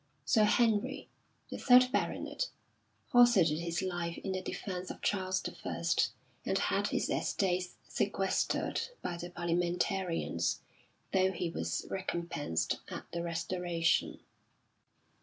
Sir 0.25 0.45
Henry, 0.45 1.09
the 1.51 1.59
third 1.59 1.91
baronet, 1.91 2.49
hazarded 3.13 3.59
his 3.59 3.83
life 3.83 4.17
in 4.23 4.31
the 4.31 4.41
defence 4.41 4.89
of 4.89 4.99
Charles 5.03 5.43
I 5.63 5.83
and 6.43 6.57
had 6.57 6.87
his 6.87 7.07
estates 7.11 7.75
sequestered 7.87 8.81
by 9.03 9.17
the 9.17 9.29
Parliamentarians 9.29 10.59
though 11.13 11.31
he 11.31 11.51
was 11.51 11.85
recompensed 11.87 12.79
at 12.87 13.11
the 13.11 13.21
Restoration. 13.21 14.19